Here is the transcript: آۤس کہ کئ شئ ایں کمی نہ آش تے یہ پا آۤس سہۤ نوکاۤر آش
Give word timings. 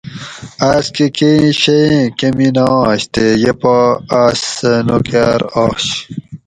آۤس 0.71 0.85
کہ 0.95 1.05
کئ 1.17 1.39
شئ 1.61 1.81
ایں 1.93 2.03
کمی 2.17 2.49
نہ 2.55 2.65
آش 2.89 3.01
تے 3.13 3.25
یہ 3.43 3.53
پا 3.61 3.75
آۤس 4.21 4.39
سہۤ 4.55 4.73
نوکاۤر 4.87 5.41
آش 5.63 5.85